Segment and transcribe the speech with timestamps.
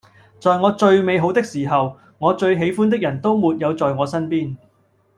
[0.39, 4.57] 在我最美好的時候，我最喜歡的人都沒有在我身邊